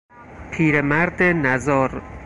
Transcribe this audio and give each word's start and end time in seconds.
پیرمرد 0.51 1.21
نزار 1.23 2.01